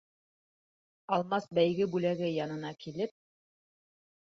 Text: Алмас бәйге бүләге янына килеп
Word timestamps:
Алмас 1.19 1.47
бәйге 1.59 1.89
бүләге 1.95 2.33
янына 2.41 2.77
килеп 2.85 3.19